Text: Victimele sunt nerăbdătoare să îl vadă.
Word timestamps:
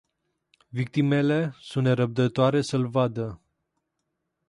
Victimele 0.69 1.55
sunt 1.59 1.85
nerăbdătoare 1.85 2.61
să 2.61 2.75
îl 2.75 2.87
vadă. 2.87 3.41